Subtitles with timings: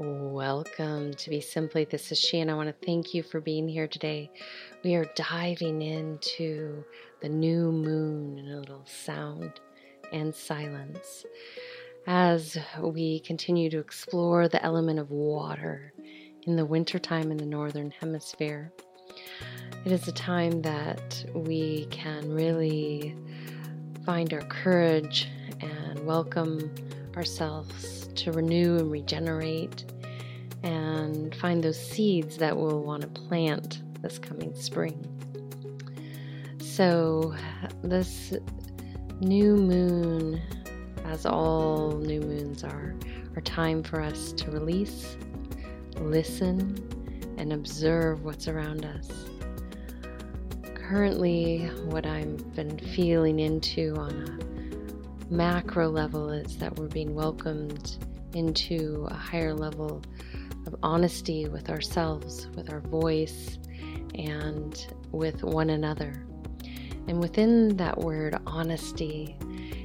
[0.00, 1.84] Welcome to Be Simply.
[1.84, 4.30] This is she, and I want to thank you for being here today.
[4.84, 6.84] We are diving into
[7.20, 9.58] the new moon in a little sound
[10.12, 11.26] and silence
[12.06, 15.92] as we continue to explore the element of water
[16.42, 18.72] in the wintertime in the Northern Hemisphere.
[19.84, 23.16] It is a time that we can really
[24.06, 25.26] find our courage
[25.60, 26.72] and welcome
[27.16, 29.84] ourselves to renew and regenerate
[30.62, 35.04] and find those seeds that we'll want to plant this coming spring.
[36.60, 37.34] So,
[37.82, 38.34] this
[39.20, 40.40] new moon,
[41.04, 42.94] as all new moons are,
[43.36, 45.16] are time for us to release,
[46.00, 46.76] listen,
[47.36, 49.10] and observe what's around us.
[50.74, 57.98] Currently, what I've been feeling into on a macro level is that we're being welcomed
[58.34, 60.02] into a higher level
[60.66, 63.58] of honesty with ourselves, with our voice,
[64.14, 66.24] and with one another.
[67.06, 69.36] And within that word honesty,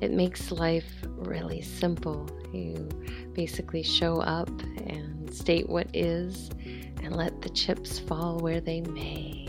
[0.00, 2.28] it makes life really simple.
[2.52, 2.88] You
[3.32, 4.50] basically show up
[4.86, 6.50] and state what is
[7.02, 9.48] and let the chips fall where they may.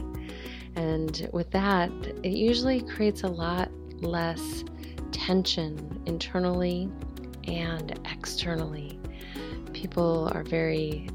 [0.76, 1.90] And with that,
[2.24, 4.64] it usually creates a lot less
[5.12, 6.90] tension internally
[7.48, 9.00] and externally.
[9.74, 11.10] People are very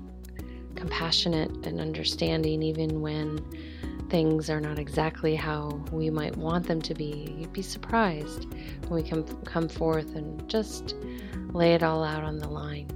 [0.75, 3.39] compassionate and understanding even when
[4.09, 7.35] things are not exactly how we might want them to be.
[7.39, 8.47] You'd be surprised
[8.89, 10.97] when we can come forth and just
[11.53, 12.89] lay it all out on the line.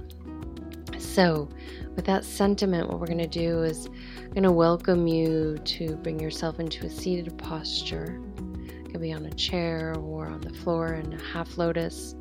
[0.97, 1.47] So,
[1.95, 3.87] with that sentiment, what we're going to do is
[4.31, 8.21] going to welcome you to bring yourself into a seated posture.
[8.67, 12.15] It could be on a chair or on the floor in a half lotus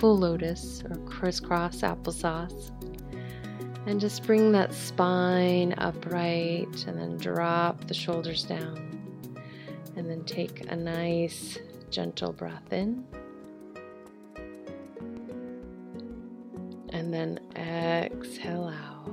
[0.00, 2.70] full lotus or crisscross applesauce.
[3.86, 8.98] And just bring that spine upright and then drop the shoulders down.
[9.96, 11.58] And then take a nice,
[11.90, 13.04] gentle breath in.
[16.90, 19.12] And then exhale out.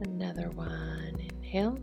[0.00, 1.16] Another one.
[1.42, 1.78] Inhale.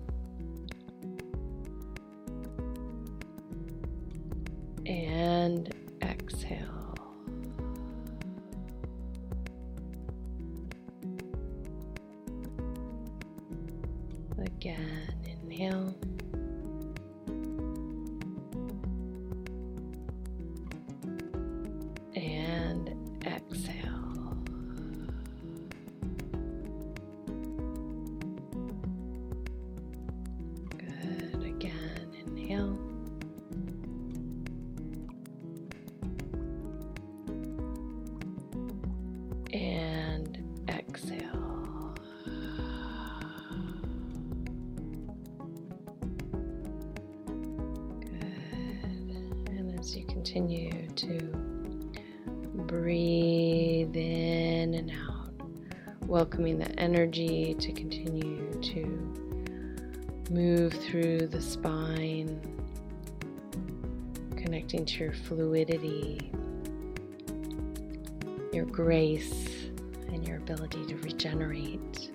[50.31, 51.19] Continue to
[52.65, 55.33] breathe in and out,
[56.07, 58.85] welcoming the energy to continue to
[60.29, 62.39] move through the spine,
[64.37, 66.31] connecting to your fluidity
[68.53, 69.49] your grace
[70.09, 72.11] and your ability to regenerate.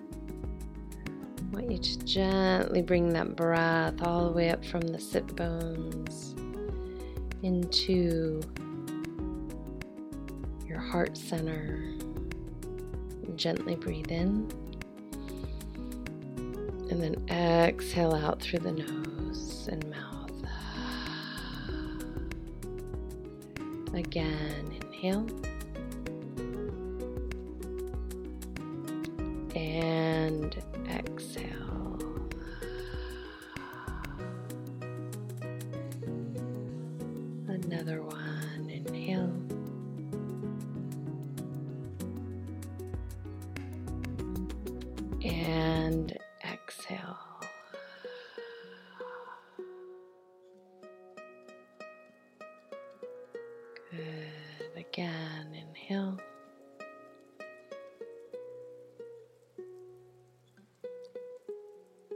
[1.38, 5.37] I want you to gently bring that breath all the way up from the sit
[5.37, 6.34] bones
[7.47, 8.43] into
[10.67, 11.95] your heart center.
[13.37, 14.49] Gently breathe in
[16.91, 20.31] and then exhale out through the nose and mouth.
[23.95, 25.27] Again, inhale.
[29.55, 32.25] and exhale.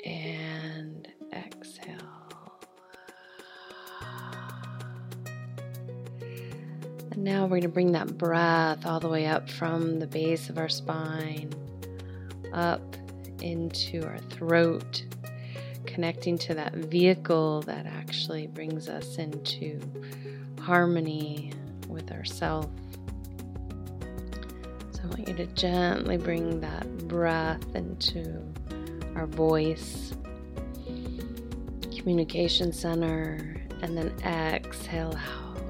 [0.05, 1.97] And exhale.
[7.11, 10.49] And now we're going to bring that breath all the way up from the base
[10.49, 11.52] of our spine,
[12.52, 12.97] up
[13.41, 15.05] into our throat,
[15.87, 19.81] connecting to that vehicle that actually brings us into
[20.61, 21.52] harmony
[21.88, 22.69] with ourself.
[24.93, 28.43] So I want you to gently bring that breath into
[29.20, 30.14] our voice,
[31.94, 35.61] communication center, and then exhale out.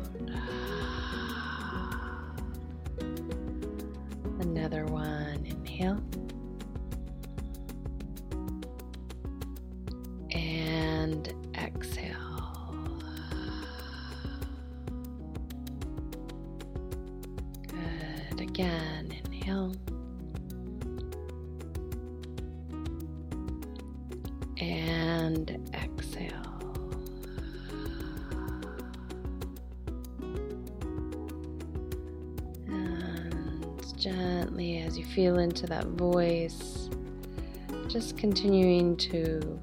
[4.38, 6.00] Another one, inhale.
[34.00, 36.88] Gently, as you feel into that voice,
[37.86, 39.60] just continuing to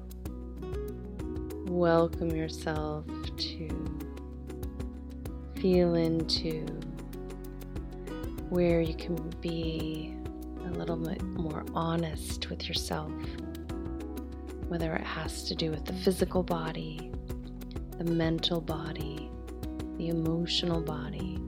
[1.66, 3.04] welcome yourself
[3.36, 3.68] to
[5.56, 6.64] feel into
[8.48, 10.14] where you can be
[10.66, 13.10] a little bit more honest with yourself,
[14.68, 17.10] whether it has to do with the physical body,
[17.98, 19.28] the mental body,
[19.96, 21.40] the emotional body,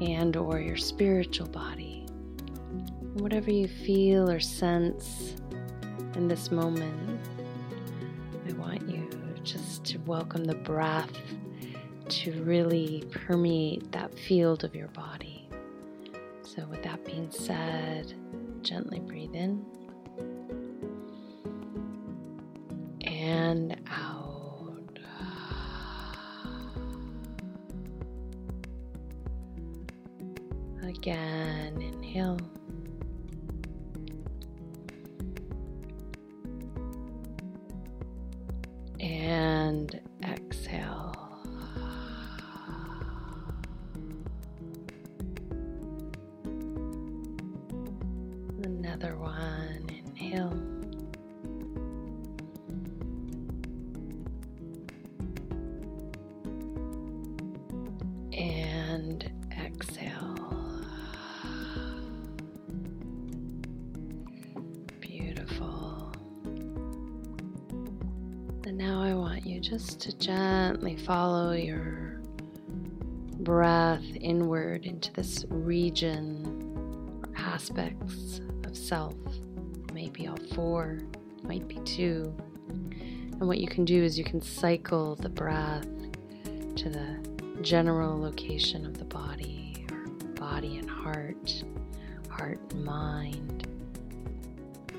[0.00, 2.06] and or your spiritual body.
[3.14, 5.36] Whatever you feel or sense
[6.14, 7.20] in this moment,
[8.48, 9.08] I want you
[9.42, 11.10] just to welcome the breath
[12.08, 15.48] to really permeate that field of your body.
[16.42, 18.12] So, with that being said,
[18.62, 19.64] gently breathe in
[23.02, 24.09] and out.
[31.02, 31.39] Again,
[69.70, 72.20] just to gently follow your
[73.38, 79.14] breath inward into this region or aspects of self.
[79.92, 80.98] Maybe all four,
[81.44, 82.34] might be two.
[82.68, 85.86] And what you can do is you can cycle the breath
[86.74, 91.62] to the general location of the body, or body and heart,
[92.28, 93.68] heart and mind,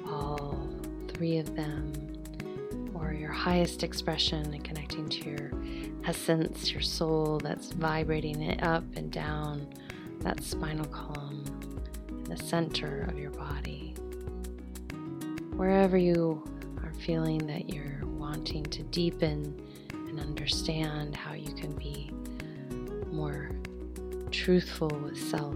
[0.08, 0.66] all
[1.10, 2.11] three of them,
[3.02, 5.52] or your highest expression and connecting to your
[6.06, 9.68] essence, your soul that's vibrating it up and down
[10.20, 11.44] that spinal column
[12.10, 13.96] in the center of your body.
[15.56, 16.44] Wherever you
[16.84, 19.60] are feeling that you're wanting to deepen
[19.92, 22.12] and understand how you can be
[23.12, 23.52] more
[24.32, 25.56] truthful with self.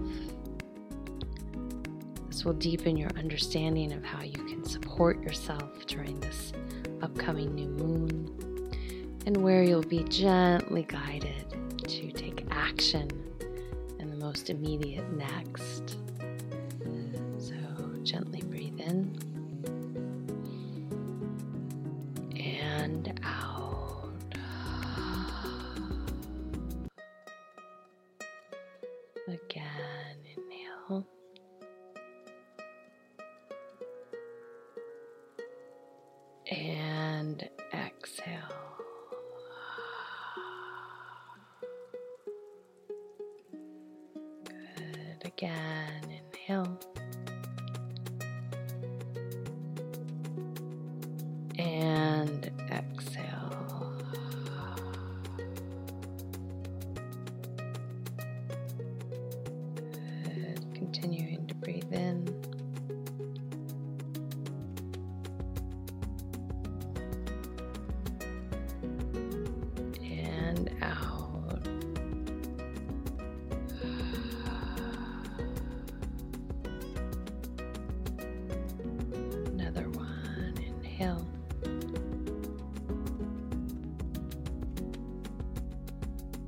[2.28, 6.52] This will deepen your understanding of how you can support yourself during this
[7.06, 8.72] upcoming new moon
[9.26, 11.44] and where you'll be gently guided
[11.86, 13.08] to take action
[14.00, 15.98] in the most immediate next.
[17.38, 17.54] So,
[18.02, 19.16] gently breathe in
[22.36, 24.10] and out.
[29.28, 31.06] Again, inhale.
[36.48, 36.85] And
[45.38, 46.02] Again,
[46.32, 46.80] inhale.
[51.58, 53.92] And exhale.
[60.24, 60.74] Good.
[60.74, 61.45] Continuing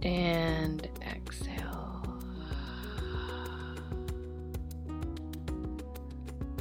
[0.09, 2.19] And exhale.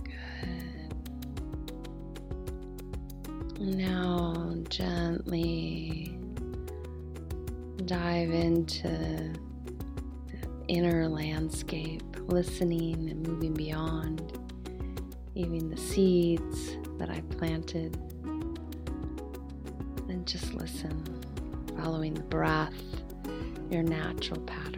[0.04, 0.92] Good.
[3.58, 6.20] Now gently
[7.86, 9.34] dive into the
[10.68, 14.38] inner landscape, listening and moving beyond,
[15.36, 17.96] even the seeds that I planted.
[20.10, 21.02] And just listen,
[21.78, 22.74] following the breath,
[23.72, 24.77] your natural pattern.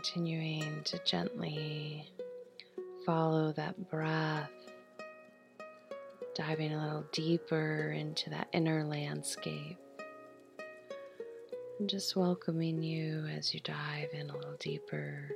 [0.00, 2.08] Continuing to gently
[3.04, 4.48] follow that breath,
[6.36, 9.76] diving a little deeper into that inner landscape.
[11.80, 15.32] And just welcoming you as you dive in a little deeper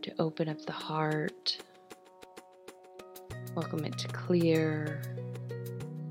[0.00, 1.58] to open up the heart.
[3.54, 5.02] Welcome it to clear,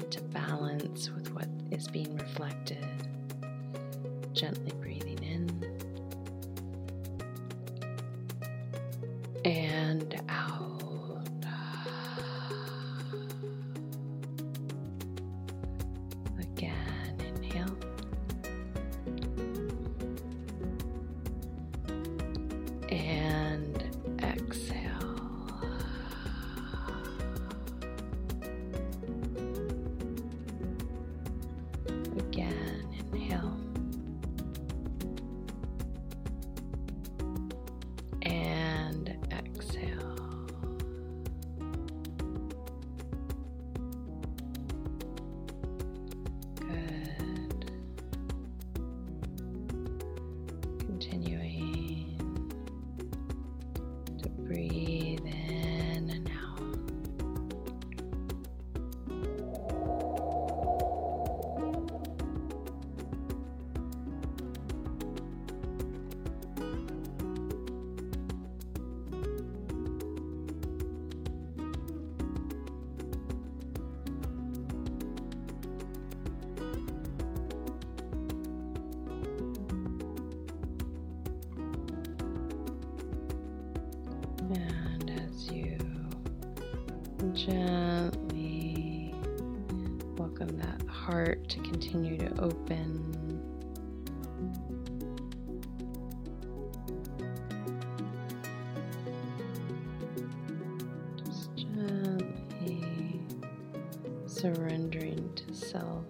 [0.08, 2.86] to balance with what is being reflected.
[4.34, 4.72] Gently
[87.46, 89.16] gently
[90.16, 93.42] welcome that heart to continue to open.
[101.26, 102.86] Just gently
[104.28, 106.06] surrendering to self.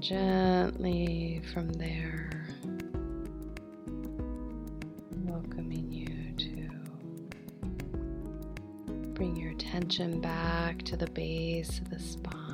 [0.00, 2.30] Gently from there.
[5.24, 6.68] Welcoming you to
[9.14, 12.45] bring your attention back to the base of the spine.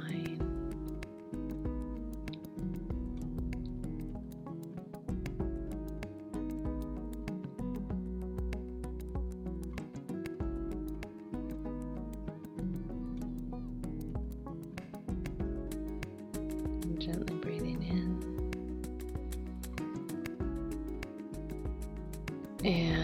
[22.65, 23.02] And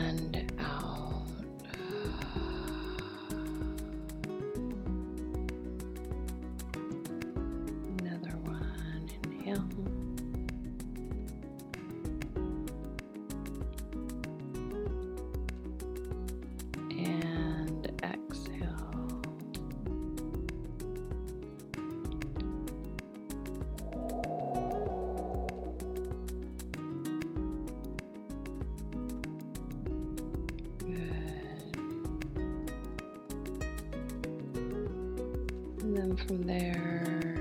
[36.28, 37.38] from there,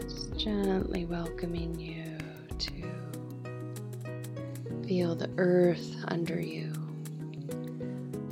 [0.00, 2.18] just gently welcoming you
[2.58, 2.72] to
[4.84, 6.72] feel the earth under you,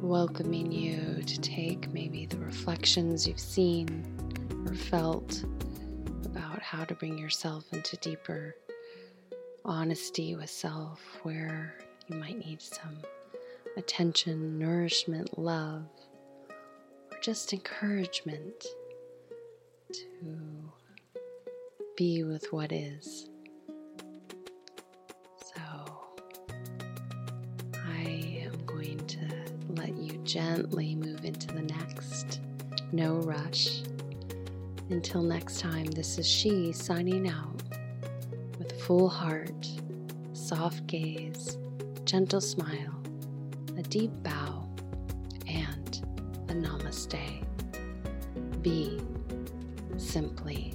[0.01, 4.05] welcoming you to take maybe the reflections you've seen
[4.67, 5.45] or felt
[6.25, 8.57] about how to bring yourself into deeper
[9.65, 11.77] honesty with self, where
[12.09, 12.99] you might need some
[13.77, 15.85] attention, nourishment, love
[17.23, 18.67] just encouragement
[19.93, 20.73] to
[21.97, 23.29] be with what is.
[25.39, 25.61] So
[27.77, 29.21] I am going to
[29.69, 32.41] let you gently move into the next.
[32.91, 33.83] No rush.
[34.91, 37.63] Until next time, this is she signing out
[38.59, 39.69] with full heart,
[40.33, 41.57] soft gaze,
[42.05, 43.01] gentle smile,
[43.79, 44.42] a deep bow,
[46.93, 47.43] namaste.
[48.63, 49.01] Be
[49.97, 50.75] simply